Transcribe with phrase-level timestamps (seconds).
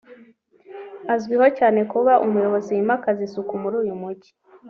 [1.13, 4.31] Azwiho cyane kuba umuyobozi wimakaza isuku muri uyu mujyi